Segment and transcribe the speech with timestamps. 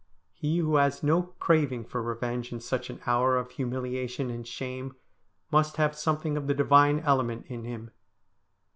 [0.33, 4.95] He who has no craving for revenge in such an hour of humiliation and shame
[5.51, 7.91] must have something of the divine element in him.